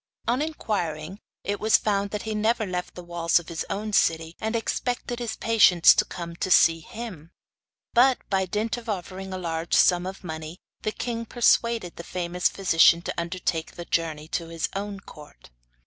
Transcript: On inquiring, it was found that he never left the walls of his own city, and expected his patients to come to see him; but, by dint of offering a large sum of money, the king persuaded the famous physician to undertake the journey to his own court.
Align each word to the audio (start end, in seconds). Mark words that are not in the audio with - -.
On 0.27 0.41
inquiring, 0.41 1.19
it 1.43 1.59
was 1.59 1.77
found 1.77 2.09
that 2.09 2.23
he 2.23 2.33
never 2.33 2.65
left 2.65 2.95
the 2.95 3.03
walls 3.03 3.37
of 3.37 3.49
his 3.49 3.63
own 3.69 3.93
city, 3.93 4.35
and 4.39 4.55
expected 4.55 5.19
his 5.19 5.35
patients 5.35 5.93
to 5.93 6.05
come 6.05 6.35
to 6.37 6.49
see 6.49 6.79
him; 6.79 7.29
but, 7.93 8.17
by 8.27 8.47
dint 8.47 8.77
of 8.77 8.89
offering 8.89 9.31
a 9.31 9.37
large 9.37 9.75
sum 9.75 10.07
of 10.07 10.23
money, 10.23 10.57
the 10.81 10.91
king 10.91 11.23
persuaded 11.27 11.97
the 11.97 12.03
famous 12.03 12.49
physician 12.49 13.03
to 13.03 13.13
undertake 13.15 13.73
the 13.75 13.85
journey 13.85 14.27
to 14.29 14.47
his 14.47 14.69
own 14.75 15.01
court. 15.01 15.51